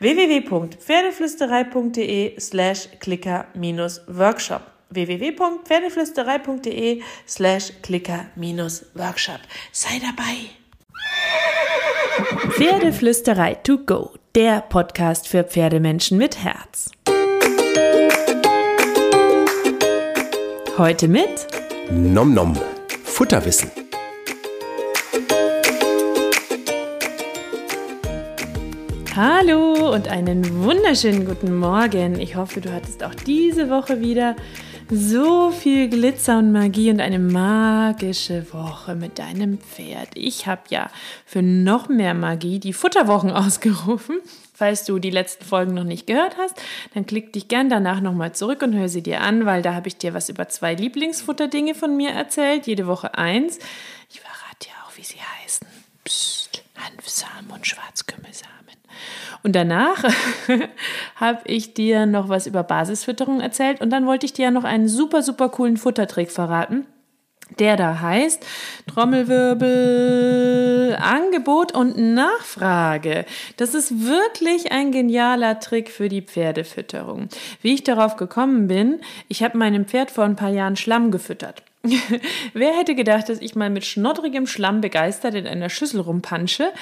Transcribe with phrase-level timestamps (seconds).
[0.00, 9.40] www.pferdeflüsterei.de slash clicker-workshop www.pferdeflüsterei.de slash clicker-workshop
[9.72, 10.50] Sei dabei!
[12.50, 16.90] Pferdeflüsterei to go, der Podcast für Pferdemenschen mit Herz.
[20.76, 21.46] Heute mit
[21.90, 22.58] Nom Nom,
[23.04, 23.79] Futterwissen.
[29.22, 32.18] Hallo und einen wunderschönen guten Morgen.
[32.18, 34.34] Ich hoffe, du hattest auch diese Woche wieder
[34.90, 40.08] so viel Glitzer und Magie und eine magische Woche mit deinem Pferd.
[40.14, 40.88] Ich habe ja
[41.26, 44.20] für noch mehr Magie die Futterwochen ausgerufen.
[44.54, 46.56] Falls du die letzten Folgen noch nicht gehört hast,
[46.94, 49.88] dann klick dich gern danach nochmal zurück und hör sie dir an, weil da habe
[49.88, 53.58] ich dir was über zwei Lieblingsfutterdinge von mir erzählt, jede Woche eins.
[54.10, 55.66] Ich verrate dir auch, wie sie heißen.
[56.04, 58.59] Psst, Hanfsamen und Schwarzkümmelsamen.
[59.42, 60.04] Und danach
[61.16, 64.64] habe ich dir noch was über Basisfütterung erzählt und dann wollte ich dir ja noch
[64.64, 66.86] einen super, super coolen Futtertrick verraten.
[67.58, 68.46] Der da heißt
[68.86, 73.24] Trommelwirbel, Angebot und Nachfrage.
[73.56, 77.28] Das ist wirklich ein genialer Trick für die Pferdefütterung.
[77.60, 81.64] Wie ich darauf gekommen bin, ich habe meinem Pferd vor ein paar Jahren Schlamm gefüttert.
[82.52, 86.72] Wer hätte gedacht, dass ich mal mit schnoddrigem Schlamm begeistert in einer Schüssel rumpansche?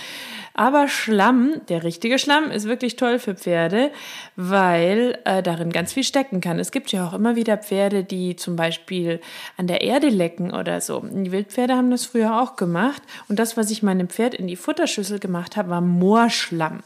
[0.54, 3.92] Aber Schlamm, der richtige Schlamm, ist wirklich toll für Pferde,
[4.34, 6.58] weil äh, darin ganz viel stecken kann.
[6.58, 9.20] Es gibt ja auch immer wieder Pferde, die zum Beispiel
[9.56, 11.00] an der Erde lecken oder so.
[11.00, 13.00] Die Wildpferde haben das früher auch gemacht.
[13.28, 16.82] Und das, was ich meinem Pferd in die Futterschüssel gemacht habe, war Moorschlamm.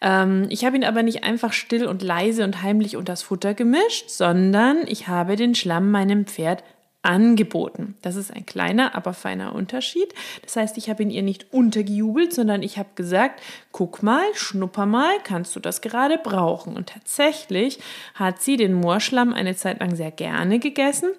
[0.00, 3.52] Ähm, ich habe ihn aber nicht einfach still und leise und heimlich unter das Futter
[3.52, 6.64] gemischt, sondern ich habe den Schlamm meinem Pferd
[7.02, 7.96] angeboten.
[8.02, 10.12] Das ist ein kleiner, aber feiner Unterschied.
[10.42, 13.40] Das heißt, ich habe ihn ihr nicht untergejubelt, sondern ich habe gesagt,
[13.72, 16.76] guck mal, schnupper mal, kannst du das gerade brauchen?
[16.76, 17.78] Und tatsächlich
[18.14, 21.10] hat sie den Moorschlamm eine Zeit lang sehr gerne gegessen.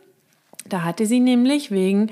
[0.66, 2.12] Da hatte sie nämlich wegen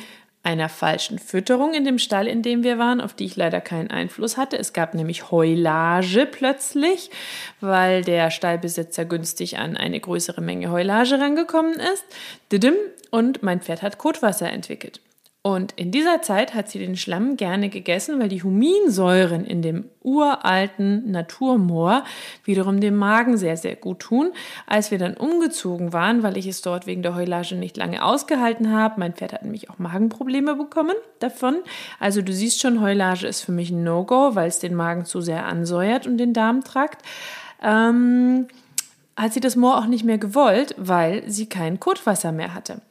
[0.50, 3.92] einer falschen Fütterung in dem Stall, in dem wir waren, auf die ich leider keinen
[3.92, 4.58] Einfluss hatte.
[4.58, 7.12] Es gab nämlich Heulage plötzlich,
[7.62, 12.04] weil der Stallbesitzer günstig an eine größere Menge Heulage rangekommen ist.
[13.12, 15.02] Und mein Pferd hat Kotwasser entwickelt.
[15.42, 19.86] Und in dieser Zeit hat sie den Schlamm gerne gegessen, weil die Huminsäuren in dem
[20.02, 22.04] uralten Naturmoor
[22.44, 24.32] wiederum dem Magen sehr, sehr gut tun.
[24.68, 28.74] Als wir dann umgezogen waren, weil ich es dort wegen der Heulage nicht lange ausgehalten
[28.74, 31.60] habe, mein Pferd hat nämlich auch Magenprobleme bekommen davon.
[32.02, 35.22] Also du siehst schon, Heulage ist für mich ein No-Go, weil es den Magen zu
[35.22, 37.02] sehr ansäuert und den Darmtrakt.
[37.64, 38.48] Ähm,
[39.20, 42.82] hat sie das Moor auch nicht mehr gewollt, weil sie kein Kotwasser mehr hatte.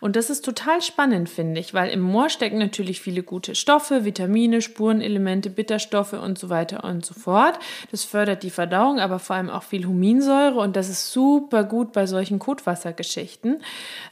[0.00, 4.04] Und das ist total spannend, finde ich, weil im Moor stecken natürlich viele gute Stoffe,
[4.04, 7.60] Vitamine, Spurenelemente, Bitterstoffe und so weiter und so fort.
[7.92, 11.92] Das fördert die Verdauung, aber vor allem auch viel Huminsäure und das ist super gut
[11.92, 13.62] bei solchen Kotwassergeschichten.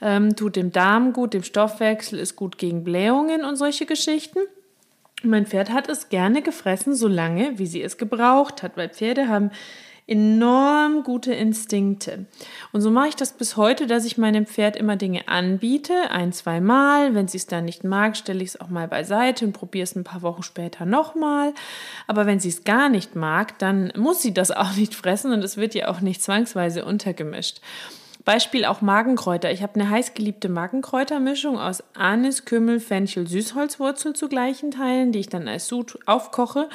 [0.00, 4.38] Ähm, tut dem Darm gut, dem Stoffwechsel, ist gut gegen Blähungen und solche Geschichten.
[5.24, 9.50] Mein Pferd hat es gerne gefressen, solange wie sie es gebraucht hat, weil Pferde haben
[10.06, 12.26] enorm gute Instinkte.
[12.72, 16.32] Und so mache ich das bis heute, dass ich meinem Pferd immer Dinge anbiete, ein,
[16.32, 17.14] zwei Mal.
[17.14, 19.96] Wenn sie es dann nicht mag, stelle ich es auch mal beiseite und probiere es
[19.96, 21.54] ein paar Wochen später nochmal.
[22.06, 25.42] Aber wenn sie es gar nicht mag, dann muss sie das auch nicht fressen und
[25.42, 27.60] es wird ja auch nicht zwangsweise untergemischt.
[28.24, 29.50] Beispiel auch Magenkräuter.
[29.50, 35.28] Ich habe eine heißgeliebte Magenkräutermischung aus Anis, Kümmel, Fenchel, Süßholzwurzel zu gleichen Teilen, die ich
[35.28, 36.68] dann als Sud aufkoche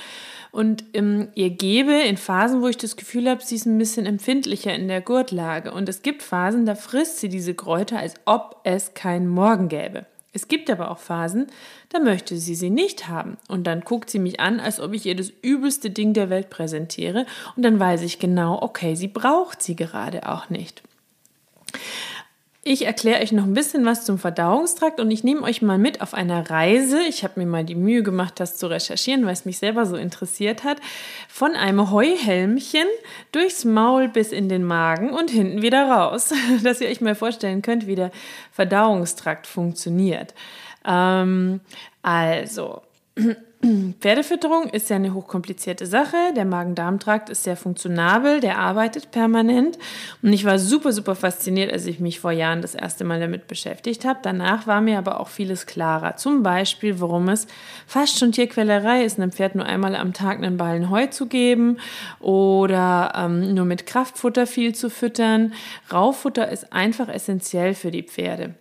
[0.52, 4.06] und ähm, ihr gebe in Phasen, wo ich das Gefühl habe, sie ist ein bisschen
[4.06, 5.72] empfindlicher in der Gurtlage.
[5.72, 10.06] Und es gibt Phasen, da frisst sie diese Kräuter, als ob es keinen Morgen gäbe.
[10.32, 11.48] Es gibt aber auch Phasen,
[11.90, 13.38] da möchte sie sie nicht haben.
[13.48, 16.50] Und dann guckt sie mich an, als ob ich ihr das übelste Ding der Welt
[16.50, 17.26] präsentiere.
[17.56, 20.84] Und dann weiß ich genau, okay, sie braucht sie gerade auch nicht.
[22.62, 26.02] Ich erkläre euch noch ein bisschen was zum Verdauungstrakt und ich nehme euch mal mit
[26.02, 27.02] auf einer Reise.
[27.04, 29.96] Ich habe mir mal die Mühe gemacht, das zu recherchieren, weil es mich selber so
[29.96, 30.78] interessiert hat.
[31.30, 32.86] Von einem Heuhelmchen
[33.32, 36.34] durchs Maul bis in den Magen und hinten wieder raus.
[36.64, 38.12] Dass ihr euch mal vorstellen könnt, wie der
[38.52, 40.34] Verdauungstrakt funktioniert.
[40.86, 41.62] Ähm,
[42.02, 42.82] also,
[44.00, 46.16] Pferdefütterung ist ja eine hochkomplizierte Sache.
[46.36, 49.78] Der Magen-Darm-Trakt ist sehr funktionabel, der arbeitet permanent.
[50.22, 53.48] Und ich war super, super fasziniert, als ich mich vor Jahren das erste Mal damit
[53.48, 54.20] beschäftigt habe.
[54.24, 56.16] Danach war mir aber auch vieles klarer.
[56.16, 57.48] Zum Beispiel, warum es
[57.86, 61.78] fast schon Tierquälerei ist, einem Pferd nur einmal am Tag einen Ballen Heu zu geben
[62.22, 65.54] oder ähm, nur mit Kraftfutter viel zu füttern.
[65.92, 68.56] Raufutter ist einfach essentiell für die Pferde.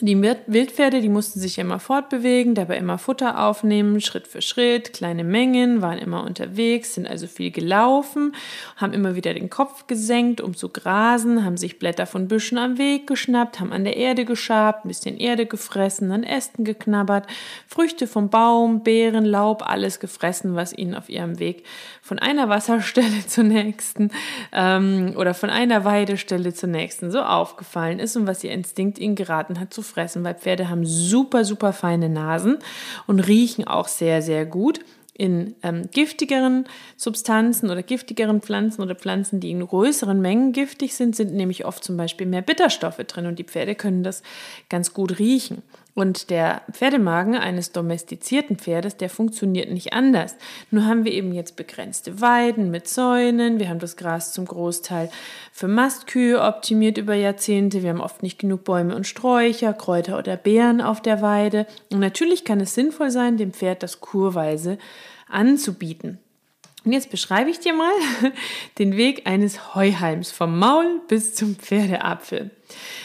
[0.00, 5.22] Die Wildpferde, die mussten sich immer fortbewegen, dabei immer Futter aufnehmen, Schritt für Schritt, kleine
[5.22, 8.34] Mengen, waren immer unterwegs, sind also viel gelaufen,
[8.76, 12.78] haben immer wieder den Kopf gesenkt, um zu grasen, haben sich Blätter von Büschen am
[12.78, 17.26] Weg geschnappt, haben an der Erde geschabt, ein bisschen Erde gefressen, an Ästen geknabbert,
[17.68, 21.64] Früchte vom Baum, Beeren, Laub, alles gefressen, was ihnen auf ihrem Weg
[22.00, 24.10] von einer Wasserstelle zur nächsten
[24.52, 29.14] ähm, oder von einer Weidestelle zur nächsten so aufgefallen ist und was ihr Instinkt ihnen
[29.14, 32.58] geraten hat zu fressen, weil Pferde haben super, super feine Nasen
[33.06, 34.80] und riechen auch sehr, sehr gut
[35.14, 36.64] in ähm, giftigeren
[36.96, 41.84] Substanzen oder giftigeren Pflanzen oder Pflanzen, die in größeren Mengen giftig sind, sind nämlich oft
[41.84, 44.22] zum Beispiel mehr Bitterstoffe drin und die Pferde können das
[44.70, 45.62] ganz gut riechen.
[45.94, 50.36] Und der Pferdemagen eines domestizierten Pferdes, der funktioniert nicht anders.
[50.70, 53.58] Nur haben wir eben jetzt begrenzte Weiden mit Zäunen.
[53.58, 55.10] Wir haben das Gras zum Großteil
[55.52, 57.82] für Mastkühe optimiert über Jahrzehnte.
[57.82, 61.66] Wir haben oft nicht genug Bäume und Sträucher, Kräuter oder Beeren auf der Weide.
[61.90, 64.78] Und natürlich kann es sinnvoll sein, dem Pferd das kurweise
[65.28, 66.18] anzubieten.
[66.84, 67.92] Und jetzt beschreibe ich dir mal
[68.78, 72.50] den Weg eines Heuhalms vom Maul bis zum Pferdeapfel.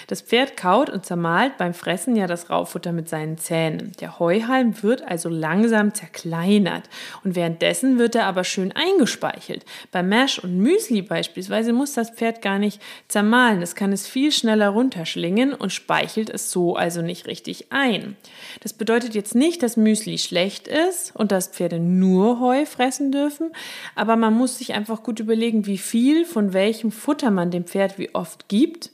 [0.07, 3.91] Das Pferd kaut und zermahlt beim Fressen ja das Raufutter mit seinen Zähnen.
[3.99, 6.89] Der Heuhalm wird also langsam zerkleinert
[7.23, 9.65] und währenddessen wird er aber schön eingespeichelt.
[9.91, 13.61] Beim Mash und Müsli beispielsweise muss das Pferd gar nicht zermahlen.
[13.61, 18.15] Das kann es viel schneller runterschlingen und speichelt es so also nicht richtig ein.
[18.61, 23.51] Das bedeutet jetzt nicht, dass Müsli schlecht ist und dass Pferde nur Heu fressen dürfen,
[23.95, 27.97] aber man muss sich einfach gut überlegen, wie viel von welchem Futter man dem Pferd
[27.97, 28.91] wie oft gibt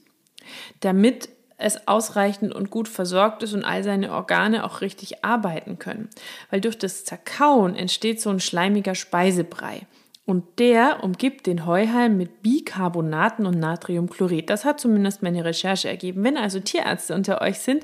[0.81, 6.09] damit es ausreichend und gut versorgt ist und all seine Organe auch richtig arbeiten können.
[6.49, 9.87] Weil durch das Zerkauen entsteht so ein schleimiger Speisebrei.
[10.25, 14.49] Und der umgibt den Heuhalm mit Bicarbonaten und Natriumchlorid.
[14.49, 16.23] Das hat zumindest meine Recherche ergeben.
[16.23, 17.83] Wenn also Tierärzte unter euch sind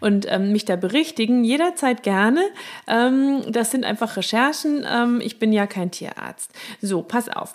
[0.00, 2.42] und ähm, mich da berichtigen, jederzeit gerne.
[2.86, 4.84] Ähm, das sind einfach Recherchen.
[4.86, 6.52] Ähm, ich bin ja kein Tierarzt.
[6.82, 7.54] So, pass auf.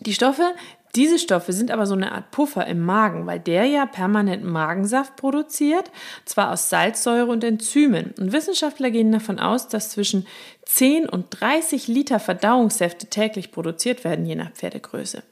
[0.00, 0.54] Die Stoffe,
[0.94, 5.16] diese Stoffe sind aber so eine Art Puffer im Magen, weil der ja permanent Magensaft
[5.16, 5.90] produziert,
[6.24, 8.14] zwar aus Salzsäure und Enzymen.
[8.18, 10.26] Und Wissenschaftler gehen davon aus, dass zwischen
[10.68, 15.22] 10 und 30 Liter Verdauungssäfte täglich produziert werden, je nach Pferdegröße.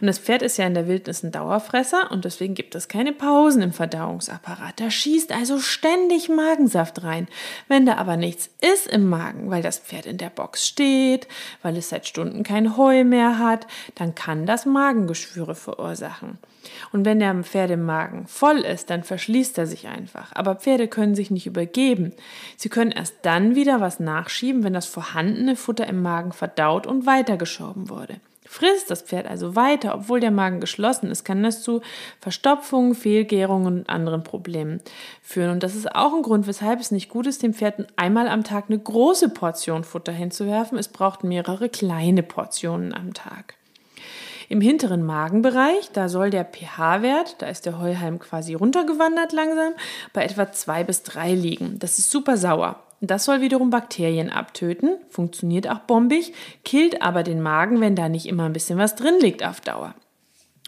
[0.00, 3.12] Und das Pferd ist ja in der Wildnis ein Dauerfresser und deswegen gibt es keine
[3.12, 4.80] Pausen im Verdauungsapparat.
[4.80, 7.28] Da schießt also ständig Magensaft rein.
[7.68, 11.28] Wenn da aber nichts ist im Magen, weil das Pferd in der Box steht,
[11.60, 13.66] weil es seit Stunden kein Heu mehr hat,
[13.96, 16.38] dann kann das Magengeschwüre verursachen.
[16.92, 20.32] Und wenn der Pferdemagen voll ist, dann verschließt er sich einfach.
[20.34, 22.12] Aber Pferde können sich nicht übergeben.
[22.56, 27.06] Sie können erst dann wieder was nachschieben, wenn das vorhandene Futter im Magen verdaut und
[27.06, 28.20] weitergeschoben wurde.
[28.48, 31.80] Frisst das Pferd also weiter, obwohl der Magen geschlossen ist, kann das zu
[32.20, 34.80] Verstopfungen, Fehlgärungen und anderen Problemen
[35.20, 35.50] führen.
[35.50, 38.44] Und das ist auch ein Grund, weshalb es nicht gut ist, dem Pferd einmal am
[38.44, 40.78] Tag eine große Portion Futter hinzuwerfen.
[40.78, 43.54] Es braucht mehrere kleine Portionen am Tag.
[44.48, 49.72] Im hinteren Magenbereich, da soll der pH-Wert, da ist der Heuhalm quasi runtergewandert langsam,
[50.12, 51.80] bei etwa zwei bis drei liegen.
[51.80, 52.85] Das ist super sauer.
[53.00, 56.32] Das soll wiederum Bakterien abtöten, funktioniert auch bombig,
[56.64, 59.94] killt aber den Magen, wenn da nicht immer ein bisschen was drin liegt auf Dauer.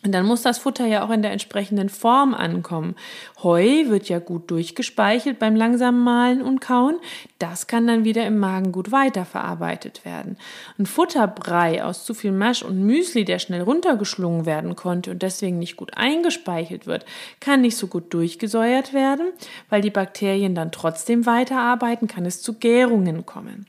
[0.05, 2.95] Und dann muss das Futter ja auch in der entsprechenden Form ankommen.
[3.43, 6.97] Heu wird ja gut durchgespeichelt beim langsamen Mahlen und Kauen.
[7.41, 10.37] Das kann dann wieder im Magen gut weiterverarbeitet werden.
[10.79, 15.59] Ein Futterbrei aus zu viel Masch und Müsli, der schnell runtergeschlungen werden konnte und deswegen
[15.59, 17.05] nicht gut eingespeichelt wird,
[17.41, 19.33] kann nicht so gut durchgesäuert werden,
[19.69, 23.67] weil die Bakterien dann trotzdem weiterarbeiten, kann es zu Gärungen kommen.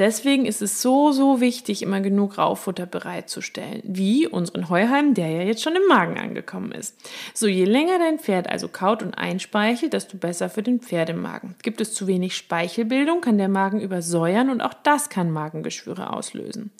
[0.00, 5.42] Deswegen ist es so, so wichtig, immer genug Raufutter bereitzustellen, wie unseren Heuhalm, der ja
[5.42, 6.96] jetzt schon im Magen angekommen ist.
[7.34, 11.54] So, je länger dein Pferd also kaut und einspeichelt, desto besser für den Pferdemagen.
[11.62, 16.70] Gibt es zu wenig Speichelbildung, kann der Magen übersäuern und auch das kann Magengeschwüre auslösen.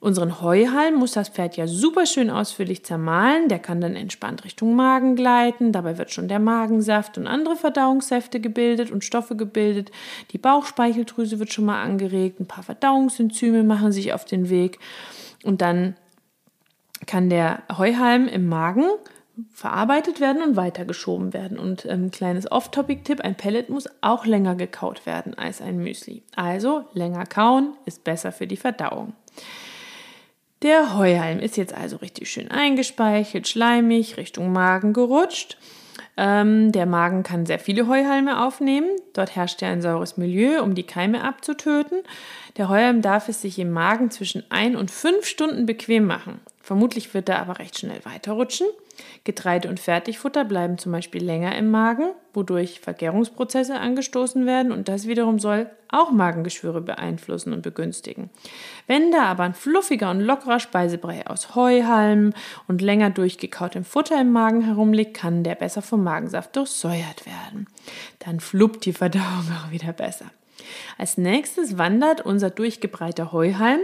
[0.00, 3.48] Unseren Heuhalm muss das Pferd ja super schön ausführlich zermahlen.
[3.48, 5.72] Der kann dann entspannt Richtung Magen gleiten.
[5.72, 9.90] Dabei wird schon der Magensaft und andere Verdauungssäfte gebildet und Stoffe gebildet.
[10.30, 12.38] Die Bauchspeicheldrüse wird schon mal angeregt.
[12.38, 14.78] Ein paar Verdauungsenzyme machen sich auf den Weg.
[15.42, 15.96] Und dann
[17.06, 18.84] kann der Heuhalm im Magen
[19.52, 21.58] verarbeitet werden und weitergeschoben werden.
[21.58, 26.22] Und ähm, kleines Off-Topic-Tipp, ein Pellet muss auch länger gekaut werden als ein Müsli.
[26.34, 29.12] Also länger kauen ist besser für die Verdauung.
[30.62, 35.56] Der Heuhalm ist jetzt also richtig schön eingespeichelt, schleimig, Richtung Magen gerutscht.
[36.16, 38.88] Ähm, der Magen kann sehr viele Heuhalme aufnehmen.
[39.12, 42.00] Dort herrscht ja ein saures Milieu, um die Keime abzutöten.
[42.56, 46.40] Der Heuhalm darf es sich im Magen zwischen ein und fünf Stunden bequem machen.
[46.68, 48.66] Vermutlich wird er aber recht schnell weiterrutschen.
[49.24, 55.06] Getreide und Fertigfutter bleiben zum Beispiel länger im Magen, wodurch Vergärungsprozesse angestoßen werden und das
[55.06, 58.28] wiederum soll auch Magengeschwüre beeinflussen und begünstigen.
[58.86, 62.34] Wenn da aber ein fluffiger und lockerer Speisebrei aus Heuhalmen
[62.66, 67.66] und länger durchgekautem Futter im Magen herumliegt, kann der besser vom Magensaft durchsäuert werden.
[68.18, 69.24] Dann fluppt die Verdauung
[69.64, 70.26] auch wieder besser.
[70.96, 73.80] Als nächstes wandert unser durchgebreiter Heuhalm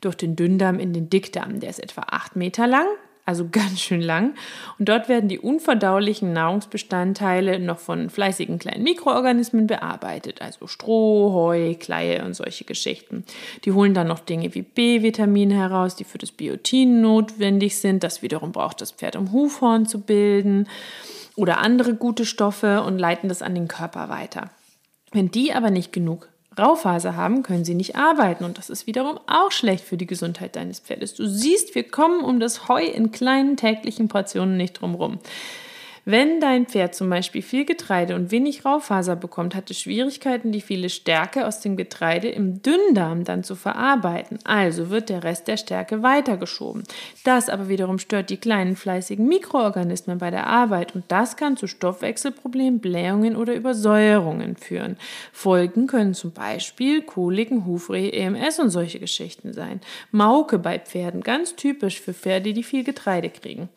[0.00, 1.60] durch den Dünndarm in den Dickdarm.
[1.60, 2.86] Der ist etwa 8 Meter lang,
[3.26, 4.34] also ganz schön lang.
[4.78, 11.74] Und dort werden die unverdaulichen Nahrungsbestandteile noch von fleißigen kleinen Mikroorganismen bearbeitet, also Stroh, Heu,
[11.74, 13.24] Kleie und solche Geschichten.
[13.64, 18.02] Die holen dann noch Dinge wie B-Vitamine heraus, die für das Biotin notwendig sind.
[18.02, 20.68] Das wiederum braucht das Pferd, um Hufhorn zu bilden
[21.34, 24.50] oder andere gute Stoffe und leiten das an den Körper weiter.
[25.12, 29.18] Wenn die aber nicht genug Raufaser haben, können sie nicht arbeiten und das ist wiederum
[29.26, 31.14] auch schlecht für die Gesundheit deines Pferdes.
[31.14, 35.18] Du siehst, wir kommen um das Heu in kleinen täglichen Portionen nicht drumherum.
[36.08, 40.60] Wenn dein Pferd zum Beispiel viel Getreide und wenig Raufaser bekommt, hat es Schwierigkeiten, die
[40.60, 44.38] viele Stärke aus dem Getreide im Dünndarm dann zu verarbeiten.
[44.44, 46.84] Also wird der Rest der Stärke weitergeschoben.
[47.24, 51.66] Das aber wiederum stört die kleinen fleißigen Mikroorganismen bei der Arbeit und das kann zu
[51.66, 54.98] Stoffwechselproblemen, Blähungen oder Übersäuerungen führen.
[55.32, 59.80] Folgen können zum Beispiel Koliken, Hufrehe, EMS und solche Geschichten sein.
[60.12, 63.68] Mauke bei Pferden, ganz typisch für Pferde, die viel Getreide kriegen.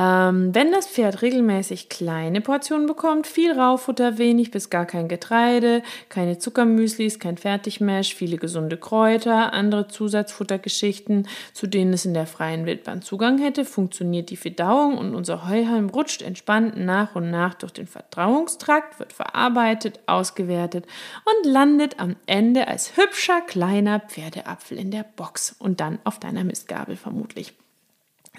[0.00, 5.82] Ähm, wenn das Pferd regelmäßig kleine Portionen bekommt, viel Raufutter, wenig bis gar kein Getreide,
[6.08, 12.64] keine Zuckermüslis, kein Fertigmesh, viele gesunde Kräuter, andere Zusatzfuttergeschichten, zu denen es in der freien
[12.64, 17.72] Wildbahn Zugang hätte, funktioniert die Verdauung und unser Heuhalm rutscht entspannt nach und nach durch
[17.72, 20.86] den Verdauungstrakt, wird verarbeitet, ausgewertet
[21.26, 26.44] und landet am Ende als hübscher kleiner Pferdeapfel in der Box und dann auf deiner
[26.44, 27.52] Mistgabel vermutlich.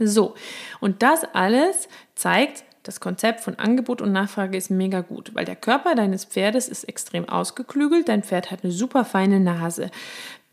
[0.03, 0.34] So,
[0.79, 5.55] und das alles zeigt, das Konzept von Angebot und Nachfrage ist mega gut, weil der
[5.55, 8.10] Körper deines Pferdes ist extrem ausgeklügelt.
[8.10, 9.91] Dein Pferd hat eine super feine Nase.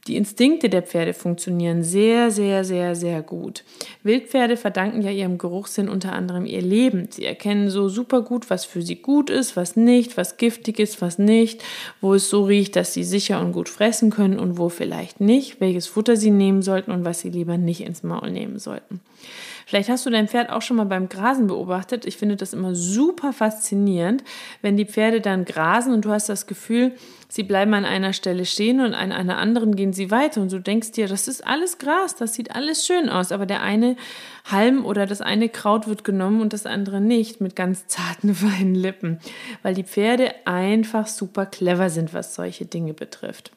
[0.09, 3.63] Die Instinkte der Pferde funktionieren sehr, sehr, sehr, sehr gut.
[4.03, 7.09] Wildpferde verdanken ja ihrem Geruchssinn unter anderem ihr Leben.
[7.11, 11.03] Sie erkennen so super gut, was für sie gut ist, was nicht, was giftig ist,
[11.03, 11.63] was nicht,
[12.01, 15.61] wo es so riecht, dass sie sicher und gut fressen können und wo vielleicht nicht,
[15.61, 19.01] welches Futter sie nehmen sollten und was sie lieber nicht ins Maul nehmen sollten.
[19.69, 22.07] Vielleicht hast du dein Pferd auch schon mal beim Grasen beobachtet.
[22.07, 24.25] Ich finde das immer super faszinierend,
[24.63, 26.93] wenn die Pferde dann grasen und du hast das Gefühl,
[27.29, 30.59] sie bleiben an einer Stelle stehen und an einer anderen gehen sie weiter und du
[30.59, 33.97] denkst dir, das ist alles Gras, das sieht alles schön aus, aber der eine
[34.51, 38.75] Halm oder das eine Kraut wird genommen und das andere nicht mit ganz zarten, feinen
[38.75, 39.21] Lippen,
[39.63, 43.53] weil die Pferde einfach super clever sind, was solche Dinge betrifft.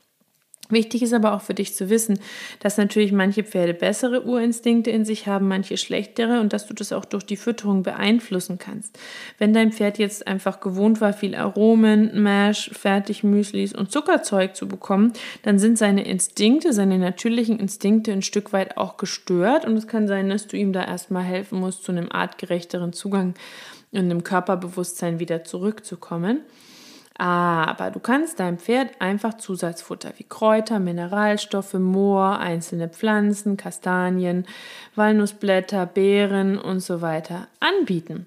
[0.71, 2.19] Wichtig ist aber auch für dich zu wissen,
[2.59, 6.93] dass natürlich manche Pferde bessere Urinstinkte in sich haben, manche schlechtere und dass du das
[6.93, 8.97] auch durch die Fütterung beeinflussen kannst.
[9.37, 15.13] Wenn dein Pferd jetzt einfach gewohnt war, viel Aromen, Mash, Fertigmüslis und Zuckerzeug zu bekommen,
[15.43, 20.07] dann sind seine Instinkte, seine natürlichen Instinkte ein Stück weit auch gestört und es kann
[20.07, 23.33] sein, dass du ihm da erstmal helfen musst, zu einem artgerechteren Zugang
[23.91, 26.41] und einem Körperbewusstsein wieder zurückzukommen.
[27.17, 34.45] Aber du kannst deinem Pferd einfach Zusatzfutter wie Kräuter, Mineralstoffe, Moor, einzelne Pflanzen, Kastanien,
[34.95, 38.25] Walnussblätter, Beeren und so weiter anbieten.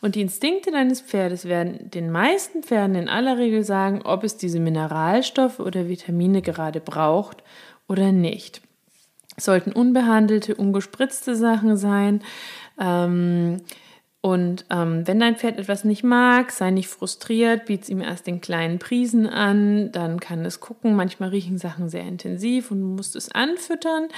[0.00, 4.36] Und die Instinkte deines Pferdes werden den meisten Pferden in aller Regel sagen, ob es
[4.36, 7.42] diese Mineralstoffe oder Vitamine gerade braucht
[7.86, 8.62] oder nicht.
[9.36, 12.22] Sollten unbehandelte, ungespritzte Sachen sein.
[12.78, 13.62] Ähm,
[14.22, 18.26] und ähm, wenn dein Pferd etwas nicht mag, sei nicht frustriert, biet es ihm erst
[18.26, 20.94] den kleinen Prisen an, dann kann es gucken.
[20.94, 24.08] Manchmal riechen Sachen sehr intensiv und du musst es anfüttern.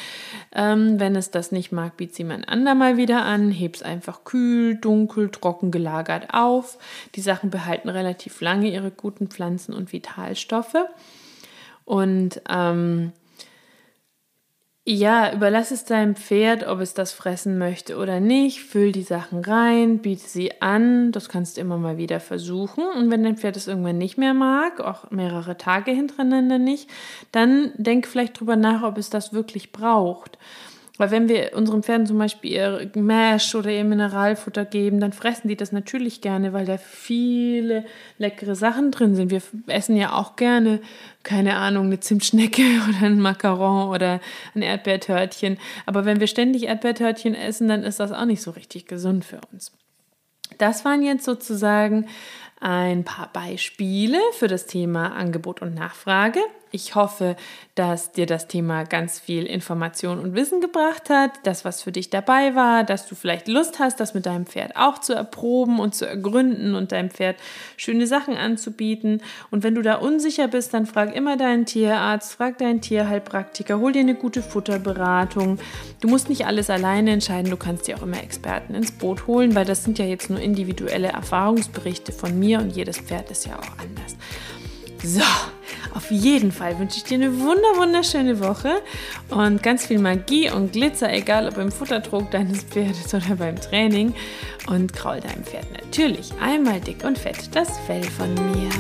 [0.53, 3.85] Ähm, wenn es das nicht mag, biet es ihm ein andermal wieder an, heb es
[3.85, 6.79] einfach kühl, dunkel, trocken gelagert auf.
[7.15, 10.85] Die Sachen behalten relativ lange ihre guten Pflanzen- und Vitalstoffe.
[11.85, 13.13] Und ähm,
[14.85, 18.63] ja, überlass es deinem Pferd, ob es das fressen möchte oder nicht.
[18.63, 21.13] Füll die Sachen rein, biete sie an.
[21.13, 22.85] Das kannst du immer mal wieder versuchen.
[22.97, 26.91] Und wenn dein Pferd es irgendwann nicht mehr mag, auch mehrere Tage hintereinander nicht,
[27.31, 30.37] dann denk vielleicht drüber nach, ob es das wirklich braucht.
[31.03, 35.49] Weil wenn wir unseren Pferden zum Beispiel ihr Mash oder ihr Mineralfutter geben, dann fressen
[35.49, 37.85] die das natürlich gerne, weil da viele
[38.19, 39.33] leckere Sachen drin sind.
[39.33, 40.81] Wir essen ja auch gerne,
[41.25, 44.21] keine Ahnung, eine Zimtschnecke oder ein Macaron oder
[44.55, 45.59] ein Erdbeertörtchen.
[45.87, 49.41] Aber wenn wir ständig Erdbeertörtchen essen, dann ist das auch nicht so richtig gesund für
[49.51, 49.73] uns.
[50.59, 52.07] Das waren jetzt sozusagen
[52.63, 56.41] ein paar Beispiele für das Thema Angebot und Nachfrage.
[56.75, 57.37] Ich hoffe,
[57.75, 62.09] dass dir das Thema ganz viel Information und Wissen gebracht hat, dass was für dich
[62.09, 65.95] dabei war, dass du vielleicht Lust hast, das mit deinem Pferd auch zu erproben und
[65.95, 67.37] zu ergründen und deinem Pferd
[67.77, 69.21] schöne Sachen anzubieten.
[69.51, 73.93] Und wenn du da unsicher bist, dann frag immer deinen Tierarzt, frag deinen Tierheilpraktiker, hol
[73.93, 75.59] dir eine gute Futterberatung.
[76.01, 79.55] Du musst nicht alles alleine entscheiden, du kannst dir auch immer Experten ins Boot holen,
[79.55, 83.59] weil das sind ja jetzt nur individuelle Erfahrungsberichte von mir und jedes Pferd ist ja
[83.59, 84.17] auch anders.
[85.03, 85.23] So,
[85.95, 88.83] auf jeden Fall wünsche ich dir eine wunder wunderschöne Woche
[89.31, 94.15] und ganz viel Magie und Glitzer, egal ob im Futtertrog deines Pferdes oder beim Training.
[94.69, 98.71] Und kraul deinem Pferd natürlich einmal dick und fett das Fell von mir.